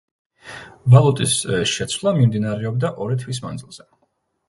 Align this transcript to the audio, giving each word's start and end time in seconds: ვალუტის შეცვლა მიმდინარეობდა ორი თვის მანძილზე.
ვალუტის 0.93 1.35
შეცვლა 1.73 2.17
მიმდინარეობდა 2.19 2.95
ორი 3.07 3.23
თვის 3.25 3.47
მანძილზე. 3.49 3.91